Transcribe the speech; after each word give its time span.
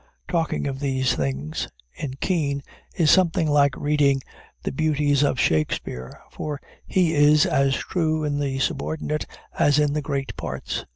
Talking 0.27 0.65
of 0.65 0.79
these 0.79 1.13
things 1.13 1.67
in 1.93 2.15
Kean 2.15 2.63
is 2.97 3.11
something 3.11 3.47
like 3.47 3.77
reading 3.77 4.23
the 4.63 4.71
Beauties 4.71 5.21
of 5.21 5.39
Shakspeare; 5.39 6.19
for 6.31 6.59
he 6.87 7.13
is 7.13 7.45
as 7.45 7.75
true 7.75 8.23
in 8.23 8.39
the 8.39 8.57
subordinate 8.57 9.27
as 9.59 9.77
in 9.77 9.93
the 9.93 10.01
great 10.01 10.35
parts. 10.35 10.85